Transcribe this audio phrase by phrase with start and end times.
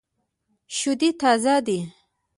[0.75, 1.77] شودې تازه دي.